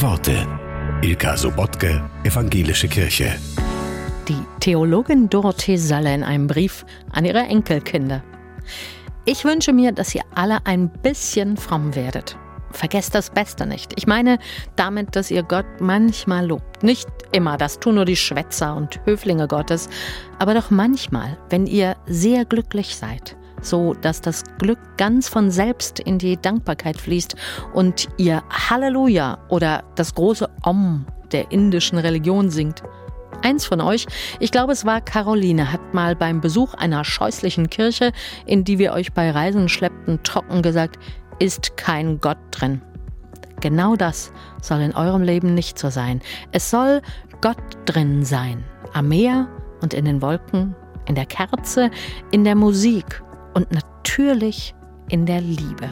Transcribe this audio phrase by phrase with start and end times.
[0.00, 0.46] Worte.
[1.02, 3.36] Ilka Sobotke, Evangelische Kirche.
[4.28, 8.22] Die Theologin Dorothee Salle in einem Brief an ihre Enkelkinder.
[9.24, 12.36] Ich wünsche mir, dass ihr alle ein bisschen fromm werdet.
[12.70, 13.92] Vergesst das Beste nicht.
[13.96, 14.38] Ich meine
[14.76, 16.84] damit, dass ihr Gott manchmal lobt.
[16.84, 19.88] Nicht immer, das tun nur die Schwätzer und Höflinge Gottes,
[20.38, 26.00] aber doch manchmal, wenn ihr sehr glücklich seid, so dass das Glück ganz von selbst
[26.00, 27.36] in die Dankbarkeit fließt
[27.74, 32.82] und ihr Halleluja oder das große Om der indischen Religion singt.
[33.42, 34.06] Eins von euch,
[34.40, 38.12] ich glaube es war Caroline, hat mal beim Besuch einer scheußlichen Kirche,
[38.46, 40.98] in die wir euch bei Reisen schleppten, trocken gesagt,
[41.38, 42.82] ist kein Gott drin.
[43.60, 46.20] Genau das soll in eurem Leben nicht so sein.
[46.52, 47.00] Es soll
[47.40, 48.64] Gott drin sein.
[48.92, 49.48] Am Meer
[49.82, 50.74] und in den Wolken,
[51.06, 51.90] in der Kerze,
[52.30, 53.22] in der Musik
[53.58, 54.72] und natürlich
[55.08, 55.90] in der Liebe.